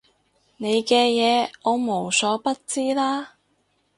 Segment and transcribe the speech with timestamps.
[0.57, 3.35] 你嘅嘢我無所不知啦